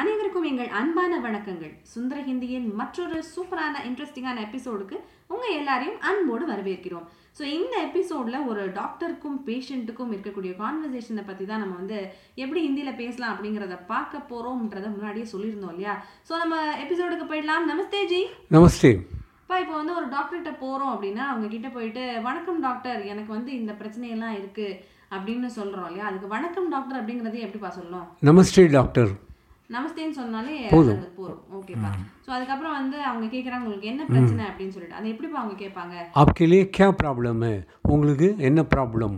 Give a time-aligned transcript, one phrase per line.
[0.00, 1.70] அனைவருக்கும் எங்கள் அன்பான வணக்கங்கள்.
[1.92, 4.96] சுந்தர ஹிந்தியின் மற்றொரு சூப்பரான இன்ட்ரெஸ்டிங்கான எபிசோடுக்கு
[5.32, 7.06] உங்கள் எல்லாரையும் அன்போடு வரவேற்கிறோம்.
[7.38, 11.98] ஸோ இந்த எபிசோடில் ஒரு டாக்டருக்கும் பேஷண்ட்டுக்கும் இருக்கக்கூடிய கான்வர்சேஷனை பற்றி தான் நம்ம வந்து
[12.42, 15.94] எப்படி ஹிந்தியில் பேசலாம் அப்படிங்கிறத பார்க்க போகிறோம்ன்றத முன்னாடியே சொல்லியிருந்தோம் இல்லையா?
[16.28, 17.68] ஸோ நம்ம எபிசோடுக்கு போயிடலாம்.
[17.72, 18.20] நமஸ்தே ஜி.
[18.56, 18.92] நமஸ்தே.
[19.42, 23.74] இப்போ இப்போ வந்து ஒரு டாக்டர்கிட்ட போகிறோம் அப்படின்னா அவங்க கிட்ட போயிட்டு வணக்கம் டாக்டர் எனக்கு வந்து இந்த
[23.80, 24.76] பிரச்சனையெல்லாம் இருக்குது
[25.16, 26.08] அப்படின்னு சொல்கிறோம் இல்லையா?
[26.10, 28.08] அதுக்கு வணக்கம் டாக்டர் அப்படிங்கிறதே எப்படிப்பா சொல்லணும்?
[28.30, 29.12] நமஸ்தே டாக்டர்
[29.74, 31.00] நமஸ்தேன்னு சொன்னாலே போதும்.
[31.58, 31.90] ஓகேப்பா.
[32.24, 34.42] ஸோ அதுக்கப்புறம் வந்து அவங்க கேட்குறாங்க உங்களுக்கு என்ன பிரச்சனை?
[34.50, 34.98] அப்படின்னு சொல்லிட்டு.
[34.98, 35.94] அதை எப்படிப்பா அவங்க கேட்பாங்க?
[36.22, 36.88] आपके கே क्या
[37.94, 39.16] உங்களுக்கு என்ன ப்ராப்ளம்?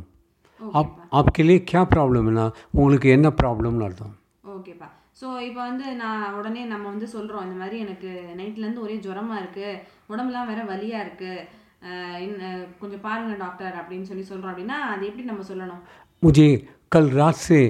[0.61, 2.47] आप आपके लिए क्या प्रॉब्लमனா
[2.81, 4.15] உங்களுக்கு என்ன ப்ராப்ளம்னு அர்த்தம்?
[4.55, 4.89] ஓகேப்பா.
[5.21, 9.81] ஸோ இப்போ வந்து நான் உடனே நம்ம வந்து சொல்கிறோம் இந்த மாதிரி எனக்கு நைட்லேருந்து ஒரே ஜுரமாக இருக்குது
[10.13, 11.47] உடம்புலாம் வேற வலியாக இருக்குது
[12.81, 15.83] கொஞ்சம் பாருங்கள் டாக்டர் அப்படின்னு சொல்லி சொல்கிறோம் அப்படின்னா அது எப்படி நம்ம சொல்லணும்?
[16.23, 16.49] முஜே
[16.95, 17.61] கல் ராசு से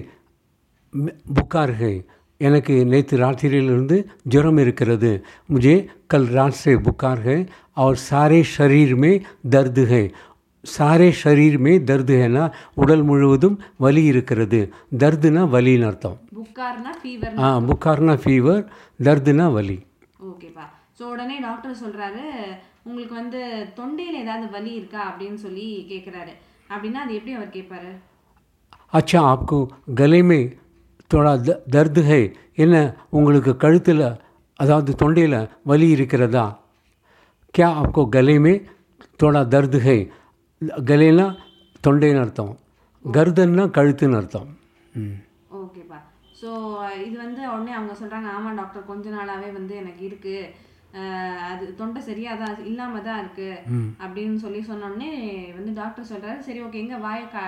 [2.41, 3.97] எனக்கு நேற்று ராத்திரியிலிருந்து
[4.31, 5.11] ஜுரம் இருக்கிறது
[5.49, 5.75] मुझे
[6.11, 7.37] कल रात से बुखार है
[7.77, 9.13] और सारे शरीर में
[9.47, 10.01] दर्द है
[10.63, 12.43] सारे शरीर में दर्द है ना
[12.81, 14.59] உடல் முழுவதும் வலி இருக்கிறது
[15.01, 18.63] தர்துனா வலின்னு அர்த்தம் புக்கார்னா ஃபீவர் ஆ புக்கார்னா ஃபீவர்
[18.99, 19.77] தர்துனா வலி
[20.29, 20.65] ஓகேப்பா
[20.99, 22.25] ஸோ உடனே டாக்டர் சொல்கிறாரு
[22.87, 23.41] உங்களுக்கு வந்து
[23.77, 26.33] தொண்டையில் ஏதாவது வலி இருக்கா அப்படின்னு சொல்லி கேட்குறாரு
[26.69, 27.91] அப்படின்னா அது எப்படி அவர் கேட்பாரு
[28.93, 29.57] अच्छा आपको
[29.99, 30.41] गले में
[31.10, 32.22] தோடா த தர்துகை
[32.62, 32.76] என்ன
[33.18, 34.02] உங்களுக்கு கழுத்தில்
[34.60, 35.38] அதாவது தொண்டையில்
[35.70, 36.44] வலி இருக்கிறதா?
[37.54, 38.54] கே ஆப்கோ கலைமே
[39.20, 39.98] தோடா தர்துகை.
[40.90, 41.26] கலைனா
[41.84, 42.52] தொண்டைன்னு அர்த்தம்.
[43.04, 44.48] கர்தன்னா கழுத்துன்னு அர்த்தம்.
[45.60, 45.98] ஓகேப்பா
[46.40, 46.48] ஸோ
[47.06, 50.66] இது வந்து உடனே அவங்க சொல்கிறாங்க ஆமாம் டாக்டர் கொஞ்ச நாளாகவே வந்து எனக்கு இருக்குது
[51.50, 53.56] அது தொண்டை சரியாக தான் இல்லாமல் தான் இருக்குது
[54.04, 55.10] அப்படின்னு சொல்லி சொன்னோடனே
[55.58, 57.38] வந்து டாக்டர் சொல்கிறாரு சரி ஓகே எங்கே வாயை க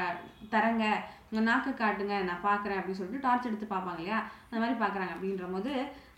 [0.55, 0.84] தரங்க.
[1.30, 4.18] உங்கள் நாக்கை காட்டுங்க நான் பார்க்குறேன் அப்படின்னு சொல்லிட்டு டார்ச் எடுத்து பார்ப்பாங்க இல்லையா?
[4.50, 5.12] அந்த மாதிரி பார்க்குறாங்க.
[5.16, 5.72] அப்படின்ற போது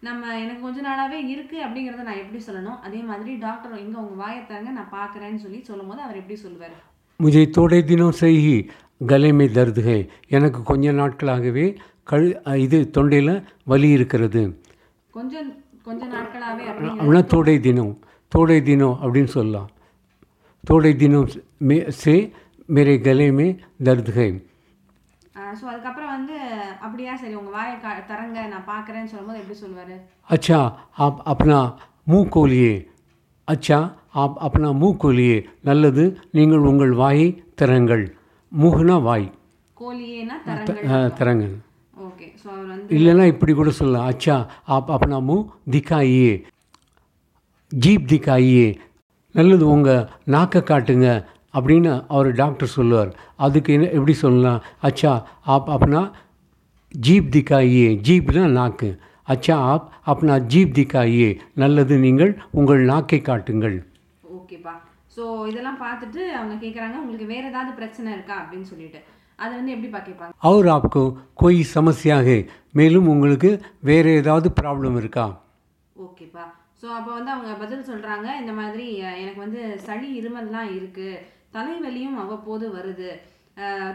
[0.07, 2.79] நம்ம எனக்கு கொஞ்ச நாளாகவே இருக்குது அப்படிங்கிறத நான் எப்படி சொல்லணும்?
[2.87, 6.77] அதே மாதிரி டாக்டர் இங்கே உங்கள் வாயத்தாங்க நான் பார்க்குறேன்னு சொல்லி சொல்லும் போது அவர் எப்படி சொல்லுவார்?
[7.21, 8.57] முஜே தோடை தினம் செய்கி
[9.11, 9.99] கலைமை தருதுகை
[10.37, 11.67] எனக்கு கொஞ்ச நாட்களாகவே
[12.11, 12.29] கழு
[12.67, 13.35] இது தொண்டையில்
[13.73, 14.43] வலி இருக்கிறது.
[15.17, 15.51] கொஞ்சம்
[15.89, 17.93] கொஞ்ச நாட்களாகவே அப்படின்னா தோடை தினம்.
[18.33, 19.69] தோடை தினம் அப்படின்னு சொல்லலாம்.
[20.71, 21.29] தோடை தினம்
[21.69, 22.15] மே சே
[22.77, 23.29] மேரே கலை
[23.87, 24.27] தருதுகை
[25.59, 26.37] ஸோ அதுக்கப்புறம் வந்து
[26.87, 29.95] அப்படியா சரி உங்கள் வாயை கா தரங்க நான் பார்க்குறேன்னு சொல்லும்போது எப்படி சொல்லுவார்?
[30.31, 30.59] அச்சா
[31.05, 31.59] அப் அப்பனா
[32.07, 32.75] மூ கோலியே
[33.49, 33.79] அச்சா
[34.23, 36.05] ஆப் அப்பனா மூ கோலியே நல்லது
[36.37, 38.05] நீங்கள் உங்கள் வாயை திறங்கள்.
[38.53, 39.27] மூகுனா வாய்.
[39.77, 40.37] கோலியேனா
[41.19, 41.45] திறங்க
[41.97, 44.09] ஓகே ஸோ அவர் வந்து இல்லைன்னா இப்படி கூட சொல்லலாம்.
[44.13, 44.37] அச்சா
[44.75, 45.37] ஆப் அப்பனா மூ
[45.75, 46.33] திக்காயே
[47.73, 48.67] ஜீப் திக்காயே
[49.35, 51.09] நல்லது உங்கள் நாக்கை காட்டுங்க
[51.55, 53.11] அப்படின்னு அவர் டாக்டர் சொல்லுவார்.
[53.45, 54.61] அதுக்கு என்ன எப்படி சொல்லலாம்?
[54.89, 55.13] அச்சா
[55.55, 56.03] ஆப் அப்பனா
[56.95, 58.91] ஜீப் திக்காயே ஜீப்னா நாக்கு.
[59.29, 61.29] அச்சா ஆப் அப்பனா ஜீப் திக்காயே
[61.63, 63.77] நல்லது நீங்கள் உங்கள் நாக்கை காட்டுங்கள்.
[64.37, 64.75] ஓகேப்பா
[65.17, 68.37] ஸோ இதெல்லாம் பார்த்துட்டு அவங்க கேட்குறாங்க உங்களுக்கு வேற ஏதாவது பிரச்சனை இருக்கா?
[68.43, 69.01] அப்படின்னு சொல்லிட்டு.
[69.39, 71.03] அதை வந்து எப்படிப்பா கேட்பாங்க அவர் ஆப்கோ
[71.41, 72.37] கோய் சமஸ்யா ஹே
[72.79, 73.51] மேலும் உங்களுக்கு
[73.89, 75.27] வேறு ஏதாவது ப்ராப்ளம் இருக்கா?
[75.97, 76.45] ஓகேப்பா
[76.81, 78.87] ஸோ அப்போ வந்து அவங்க பதில் சொல்கிறாங்க இந்த மாதிரி
[79.23, 81.21] எனக்கு வந்து சளி இருமல்லாம் இருக்குது
[81.55, 83.11] தலைவலியும் அவ்வப்போது வருது.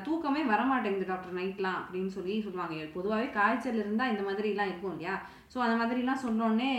[0.05, 2.75] தூக்கமே வரமாட்டேங்குது டாக்டர் நைட்லாம் அப்படின்னு சொல்லி சொல்லுவாங்க.
[2.95, 5.15] பொதுவாகவே காய்ச்சல் இருந்தால் இந்த மாதிரிலாம் இருக்கும் இல்லையா?
[5.53, 6.71] ஸோ அந்த மாதிரிலாம் சொன்னோடனே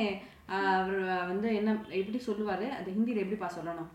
[0.79, 1.01] அவர்
[1.31, 2.67] வந்து என்ன எப்படி சொல்லுவார்?
[2.79, 3.89] அது ஹிந்தியில் எப்படிப்பா சொல்லணும்?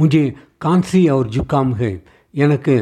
[0.00, 0.22] முஜே
[0.64, 1.90] கான்சி அவர் ஜுக்காம் ஹே.
[2.44, 2.74] எனக்கு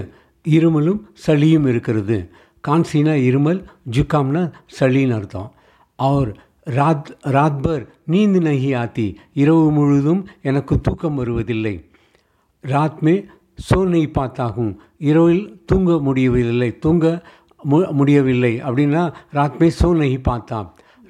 [0.45, 2.19] இருமலும் சளியும் இருக்கிறது.
[2.65, 3.61] கான்சினா இருமல்
[3.97, 4.43] ஜுக்காம்னா
[4.78, 5.51] சளின்னு அர்த்தம்.
[5.99, 6.31] அவர்
[6.78, 9.07] ராத் ராத்பர் நீந்து நகி ஆத்தி.
[9.43, 11.75] இரவு முழுதும் எனக்கு தூக்கம் வருவதில்லை.
[13.69, 14.72] சோ நெய் பார்த்தாகும்.
[15.09, 17.04] இரவில் தூங்க முடியவில்லை தூங்க
[17.71, 19.03] மு முடியவில்லை அப்படின்னா
[19.37, 20.59] ராத் மே சோ நகி பார்த்தா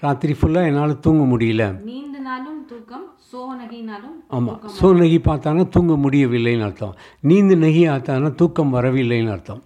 [0.04, 1.64] ராத்திரி ஃபுல்லாக என்னால் தூங்க முடியல.
[1.88, 6.94] நீந்தினாலும் தூக்கம் சோனகினாலும் ஆமாம் சோ நகி பார்த்தானா தூங்க முடியவில்லைன்னு அர்த்தம்.
[7.30, 9.62] நீந்து நகி ஆத்தானா தூக்கம் வரவில்லைன்னு அர்த்தம்.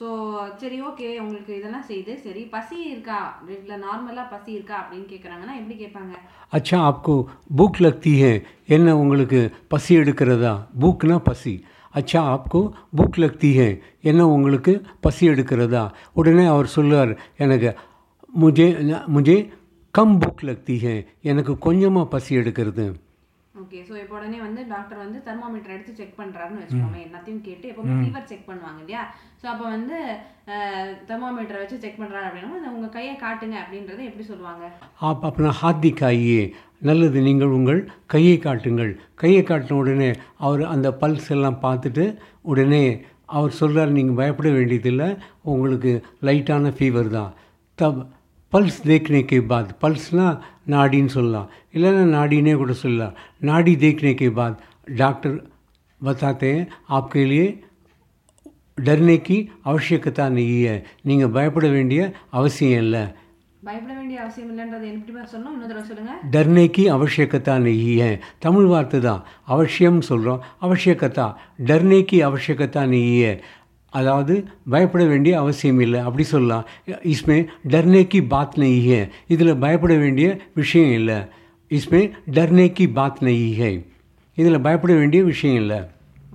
[0.00, 0.08] ஸோ
[0.56, 3.18] சரி ஓகே உங்களுக்கு இதெல்லாம் செய்து சரி பசி இருக்கா?
[3.56, 6.14] இல்லை நார்மலாக பசி இருக்கா அப்படின்னு கேட்குறாங்கன்னா எப்படி கேட்பாங்க?
[6.52, 7.14] அச்சா ஆப்கோ
[7.56, 8.32] பூக் லக்தி ஹே.
[8.66, 10.52] என்ன உங்களுக்கு பசி எடுக்கிறதா?
[10.80, 11.54] பூக்னா பசி.
[11.94, 12.60] அச்சா ஆப்கோ
[12.96, 13.68] பூக் லக்தி ஹே.
[14.02, 15.84] என்ன உங்களுக்கு பசி எடுக்கிறதா?
[16.12, 17.70] உடனே அவர் சொல்லுவார் எனக்கு
[18.40, 18.68] முஜே
[19.08, 19.38] முஜே
[19.94, 20.94] கம் பூக் லக்தி ஹே.
[21.22, 22.86] எனக்கு கொஞ்சமாக பசி எடுக்கிறது.
[23.60, 27.94] ஓகே ஸோ இப்போ உடனே வந்து டாக்டர் வந்து தெர்மாமீட்டர் எடுத்து செக் பண்ணுறாருன்னு வச்சுக்கோமே எல்லாத்தையும் கேட்டு எப்போவுமே
[28.00, 29.02] ஃபீவர் செக் பண்ணுவாங்க இல்லையா?
[29.40, 29.96] ஸோ அப்போ வந்து
[31.10, 34.64] தெர்மாமீட்டரை வச்சு செக் பண்ணுறாரு அப்படின்னா உங்கள் கையை காட்டுங்க அப்படின்றத எப்படி சொல்லுவாங்க?
[35.10, 36.42] அப்போ அப்படின்னா ஹாத்தி காயே
[36.88, 37.80] நல்லது நீங்கள் உங்கள்
[38.14, 38.92] கையை காட்டுங்கள்.
[39.22, 40.10] கையை காட்டின உடனே
[40.46, 42.04] அவர் அந்த பல்ஸ் எல்லாம் பார்த்துட்டு
[42.52, 42.84] உடனே
[43.36, 45.08] அவர் சொல்கிறார் நீங்கள் பயப்பட வேண்டியதில்லை
[45.52, 45.92] உங்களுக்கு
[46.28, 47.32] லைட்டான ஃபீவர் தான்.
[47.78, 48.02] தப்
[48.56, 49.76] பல்ஸ் தேக்னேக்கே பாத்.
[49.80, 51.50] பல்ஸ்னால் நாடின்னு சொல்லலாம்.
[51.72, 53.14] இல்லைன்னா नाड़ी கூட சொல்லலாம்.
[53.38, 54.58] நாடி देखने के बाद
[54.96, 55.42] डॉक्टर
[56.00, 57.46] बताते हैं आपके लिए
[58.84, 63.04] डरने की அவசியக்கத்தா नहीं நீங்கள் பயப்பட வேண்டிய அவசியம் இல்லை.
[63.64, 66.82] பயப்பட அவசியம் இல்லைன்றது எப்படி சொன்னோம்.
[66.96, 69.24] அவசியக்கத்தா நெய் தமிழ் வார்த்தை தான்.
[69.44, 71.34] அவசியம் சொல்கிறோம் அவசியக்கத்தா.
[71.64, 73.40] டர்னேக்கு அவசியக்கத்தா நெய்
[73.98, 74.34] அதாவது
[74.72, 76.00] பயப்பட வேண்டிய அவசியம் இல்லை.
[76.06, 76.64] அப்படி சொல்லலாம்.
[77.14, 77.38] இஸ்மே
[77.74, 79.00] டர்னேக்கி பாத் நெய்கே
[79.34, 80.28] இதில் பயப்பட வேண்டிய
[80.60, 81.18] விஷயம் இல்லை.
[81.70, 82.00] இஸ்மே
[82.38, 83.70] டர்னேக்கி பாத் நெய்கே
[84.38, 85.78] இதில் பயப்பட வேண்டிய விஷயம் இல்லை.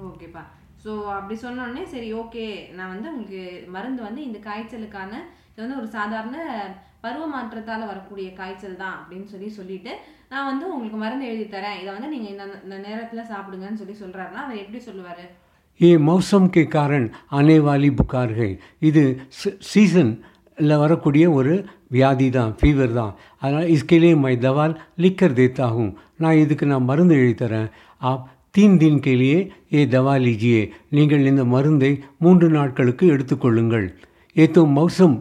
[0.07, 0.43] ஓகேப்பா
[0.83, 2.45] ஸோ அப்படி சொன்னோடனே சரி ஓகே
[2.77, 3.41] நான் வந்து உங்களுக்கு
[3.75, 5.11] மருந்து வந்து இந்த காய்ச்சலுக்கான
[5.51, 6.37] இது வந்து ஒரு சாதாரண
[7.03, 9.91] பருவ மாற்றத்தால் வரக்கூடிய காய்ச்சல் தான் அப்படின்னு சொல்லி சொல்லிட்டு
[10.31, 11.79] நான் வந்து உங்களுக்கு மருந்து எழுதி தரேன்.
[11.81, 12.35] இதை வந்து நீங்கள்
[12.65, 15.23] இந்த நேரத்தில் சாப்பிடுங்கன்னு சொல்லி சொல்கிறாருன்னா அவர் எப்படி சொல்லுவார்?
[15.80, 18.50] ये मौसम के कारण आने वाली बुखार है
[18.82, 19.02] இது
[19.70, 21.54] சீசனில் வரக்கூடிய ஒரு
[21.94, 23.12] வியாதி தான் ஃபீவர் தான்
[23.42, 24.64] அதனால் इसके लिए मैं दवा
[24.98, 25.88] लिख कर देता हूँ
[26.22, 27.68] நான் இதுக்கு நான் மருந்து எழுதி தரேன்
[28.02, 28.24] ஆப்
[28.54, 29.38] தீன் தின் के लिए
[29.74, 30.62] ये दवा लीजिए
[30.96, 31.92] நீங்கள் இந்த மருந்தை
[32.24, 33.86] மூன்று நாட்களுக்கு எடுத்துக்கொள்ளுங்கள்
[34.36, 35.12] ये तो मौसम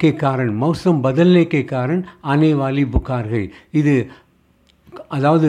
[0.00, 3.44] के कारण मौसम बदलने के कारण आने वाली बुखार है
[3.74, 3.94] இது
[5.10, 5.48] அதாவது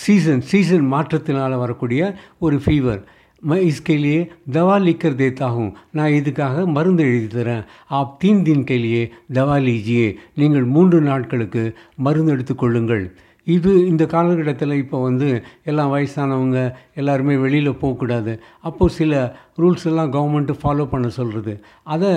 [0.00, 2.00] சீசன் சீசன் மாற்றத்தினால் வரக்கூடிய
[2.40, 3.00] ஒரு ஃபீவர்
[3.42, 4.18] मैं इसके लिए
[4.48, 9.02] दवा लिख कर देता हूँ நான் இதுக்காக மருந்து எழுதி தரேன் ஆப் தீன் தின் के लिए
[9.32, 11.62] दवा लीजिए நீங்கள் மூன்று நாட்களுக்கு
[11.98, 13.04] மருந்து எடுத்துக்கொள்ளுங்கள்
[13.46, 15.28] இது இந்த காலகட்டத்தில் இப்போ வந்து
[15.64, 16.58] எல்லாம் வயசானவங்க
[16.94, 19.12] எல்லாருமே வெளியில் போகக்கூடாது அப்போது சில
[19.56, 21.54] ரூல்ஸ் எல்லாம் கவர்மெண்ட்டு ஃபாலோ பண்ண சொல்கிறது
[21.86, 22.12] அதை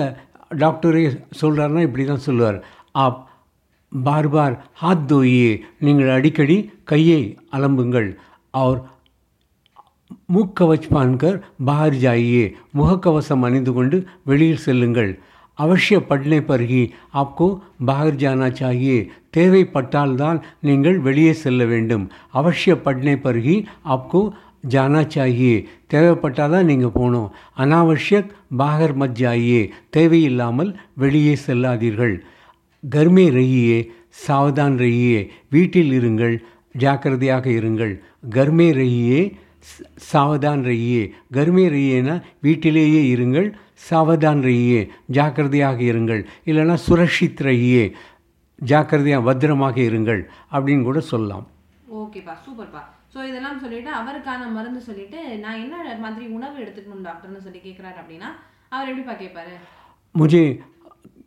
[0.58, 1.04] டாக்டரே
[1.42, 2.58] சொல்கிறாருன்னா இப்படி தான் சொல்லுவார்
[2.96, 3.20] ஆப்
[3.92, 5.50] बार बार हाथ धोइए
[5.80, 7.20] நீங்கள் அடிக்கடி கையை
[7.52, 8.08] அலம்புங்கள்
[8.54, 8.74] और
[10.33, 15.19] முக்கவச் பான்கர் பாகர் ஜாயியே முகக்கவசம் அணிந்து கொண்டு வெளியில் செல்லுங்கள்.
[15.57, 16.83] அவசிய பட்னை பருகி
[17.13, 17.47] ஆப்கோ
[17.85, 22.11] பாகர் ஜானா சாயே தேவைப்பட்டால்தான் நீங்கள் வெளியே செல்ல வேண்டும்.
[22.33, 24.21] அவசிய பட்னை பருகி ஆப்கோ
[24.69, 27.29] ஜானா சாகியே தேவைப்பட்டால் தான் நீங்கள் போகணும்.
[27.57, 32.15] அனாவசியக் பாகர் மத் ஜாயியே தேவையில்லாமல் வெளியே செல்லாதீர்கள்.
[32.83, 33.79] கர்மே ரயியே
[34.27, 36.35] சாவதான் ரஹியே வீட்டில் இருங்கள்
[36.71, 37.93] ஜாக்கிரதையாக இருங்கள்.
[38.29, 39.21] கர்மே ரயியே
[40.08, 41.04] சாவதான் ரஹியே
[41.34, 43.48] கர்மே ரஹியேனா வீட்டிலேயே இருங்கள்
[43.88, 47.84] சாவதான் ரஹியே ஜாக்கிரதையாக இருங்கள் இல்லைன்னா சுரக்ஷித் ரஹியே
[48.58, 50.20] ஜாக்கிரதையாக பத்திரமாக இருங்கள்
[50.52, 51.46] அப்படின்னு கூட சொல்லலாம்
[51.94, 52.82] ஓகேப்பா சூப்பர்ப்பா
[53.14, 58.30] ஸோ இதெல்லாம் சொல்லிட்டு அவருக்கான மருந்து சொல்லிட்டு நான் என்ன மாதிரி உணவு எடுத்துக்கணும் டாக்டர்னு சொல்லி கேட்குறாரு அப்படின்னா
[58.70, 59.54] அவர் எப்படிப்பா கேட்பாரு
[60.14, 60.42] मुझे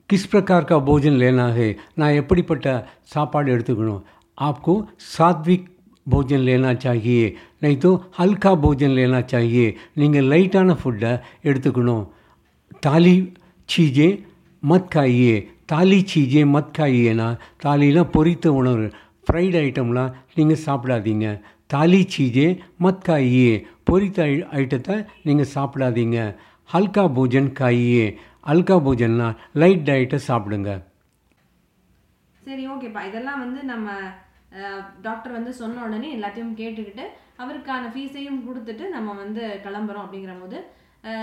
[0.09, 2.67] किस प्रकार का भोजन लेना है நான் எப்படிப்பட்ட
[3.13, 4.03] சாப்பாடு எடுத்துக்கணும்
[4.37, 4.73] आपको
[5.07, 5.63] सात्विक
[6.07, 7.23] भोजन लेना चाहिए
[7.61, 9.65] नहीं तो हल्का भोजन लेना चाहिए
[9.99, 11.11] நீங்கள் லைட்டான ஃபுட்டை
[11.43, 12.05] எடுத்துக்கணும்
[12.83, 13.15] தாலி
[13.69, 14.09] சீஜே
[14.63, 15.35] மத் காயே
[15.71, 17.27] தாலி சீஜே மத் காயேனா
[17.63, 18.85] தாலிலாம் பொரித்த உணவு
[19.27, 21.27] ஃப்ரைட் ஐட்டம்லாம் நீங்கள் சாப்பிடாதீங்க
[21.69, 22.47] தாலி சீஜே
[22.79, 23.49] மத் காயே
[23.89, 26.19] பொரித்த ஐ ஐட்டத்தை நீங்கள் சாப்பிடாதீங்க
[26.69, 28.05] ஹல்கா போஜன் காயே
[28.49, 29.27] ஹல்கா போஜன்னா
[29.61, 30.71] லைட் டயட்டை சாப்பிடுங்க
[32.41, 33.87] சரி ஓகேப்பா இதெல்லாம் வந்து நம்ம
[35.06, 37.04] டாக்டர் வந்து சொன்ன உடனே எல்லாத்தையும் கேட்டுக்கிட்டு
[37.42, 40.58] அவருக்கான ஃபீஸையும் கொடுத்துட்டு நம்ம வந்து கிளம்புறோம் அப்படிங்கிற போது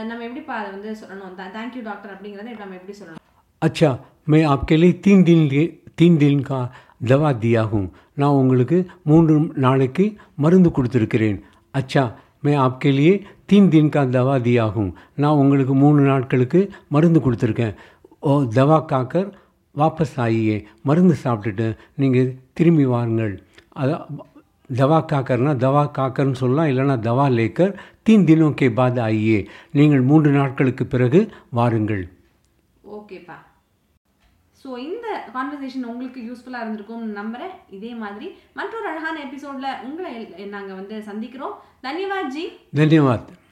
[0.10, 1.36] நம்ம எப்படி பா அதை வந்து சொல்லணும்?
[1.58, 3.24] தேங்க்யூ டாக்டர் அப்படிங்கிறத நம்ம எப்படி சொல்லணும்?
[3.68, 3.92] அச்சா
[4.31, 5.46] மே ஆப்கே லியே தீன் தின்
[6.00, 6.60] தீன் தின் கா
[7.12, 7.88] தவா தியாகும்.
[8.21, 8.78] நான் உங்களுக்கு
[9.09, 10.06] மூன்று நாளைக்கு
[10.44, 11.38] மருந்து கொடுத்துருக்கிறேன்.
[11.80, 12.04] அச்சா
[12.45, 13.14] மே ஆப்கே லியே
[13.52, 14.92] தீன் தின் கா தவா தியாகும்.
[15.21, 16.62] நான் உங்களுக்கு மூணு நாட்களுக்கு
[16.95, 17.76] மருந்து கொடுத்துருக்கேன்.
[18.30, 19.30] ஓ தவா காக்கர்
[19.74, 23.34] वापस आइए மருந்து சாப்பிட்டுட்டு நீங்கள் திரும்பி வாருங்கள்
[23.77, 24.05] அதான்
[24.70, 27.70] दवा காக்கர்னா दवा காக்கர்னு சொல்லலாம் இல்லைனா दवा लेकर
[28.06, 29.39] तीन दिनों के बाद आइए
[29.72, 31.20] நீங்கள் மூன்று நாட்களுக்கு பிறகு
[31.58, 32.05] வாருங்கள்
[32.94, 33.36] ஓகேப்பா
[34.58, 40.13] ஸோ இந்த கான்வர்சேஷன் உங்களுக்கு யூஸ்ஃபுல்லாக இருந்திருக்கும்னு நம்புகிறேன் இதே மாதிரி மற்றொரு அழகான எபிசோடில் உங்களை
[40.55, 42.44] நாங்கள் வந்து சந்திக்கிறோம் தன்யவாத் ஜி
[42.81, 43.24] धन्यवाद